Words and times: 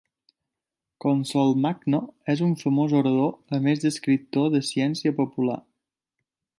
Consolmagno 1.05 1.99
és 2.35 2.41
un 2.47 2.57
famós 2.63 2.97
orador 3.03 3.59
a 3.59 3.63
més 3.69 3.85
d'escriptor 3.85 4.53
de 4.57 4.67
ciència 4.73 5.17
popular. 5.23 5.61